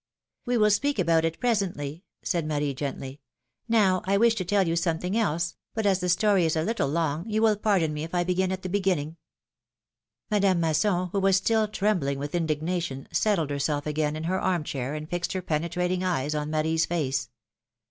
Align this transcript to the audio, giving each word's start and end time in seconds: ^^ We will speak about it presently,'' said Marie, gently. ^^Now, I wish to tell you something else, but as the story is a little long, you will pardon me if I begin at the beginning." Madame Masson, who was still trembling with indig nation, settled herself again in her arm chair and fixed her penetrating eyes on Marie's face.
^^ 0.01 0.03
We 0.47 0.57
will 0.57 0.71
speak 0.71 0.97
about 0.97 1.25
it 1.25 1.39
presently,'' 1.39 2.03
said 2.23 2.47
Marie, 2.47 2.73
gently. 2.73 3.21
^^Now, 3.69 4.01
I 4.05 4.17
wish 4.17 4.33
to 4.33 4.43
tell 4.43 4.67
you 4.67 4.75
something 4.75 5.15
else, 5.15 5.57
but 5.75 5.85
as 5.85 5.99
the 5.99 6.09
story 6.09 6.43
is 6.43 6.55
a 6.55 6.63
little 6.63 6.87
long, 6.87 7.23
you 7.29 7.43
will 7.43 7.55
pardon 7.55 7.93
me 7.93 8.03
if 8.03 8.15
I 8.15 8.23
begin 8.23 8.51
at 8.51 8.63
the 8.63 8.67
beginning." 8.67 9.17
Madame 10.31 10.59
Masson, 10.59 11.09
who 11.11 11.19
was 11.19 11.37
still 11.37 11.67
trembling 11.67 12.17
with 12.17 12.31
indig 12.31 12.63
nation, 12.63 13.07
settled 13.11 13.51
herself 13.51 13.85
again 13.85 14.15
in 14.15 14.23
her 14.23 14.41
arm 14.41 14.63
chair 14.63 14.95
and 14.95 15.07
fixed 15.07 15.33
her 15.33 15.41
penetrating 15.43 16.03
eyes 16.03 16.33
on 16.33 16.49
Marie's 16.49 16.87
face. 16.87 17.29